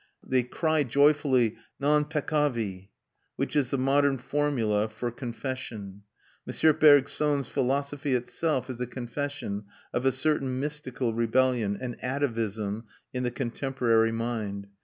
[0.25, 2.89] They cry joyfully, non peccavi,
[3.35, 6.01] which is the modern formula for confession.
[6.47, 6.75] M.
[6.79, 13.29] Bergson's philosophy itself is a confession of a certain mystical rebellion and atavism in the
[13.29, 14.65] contemporary mind.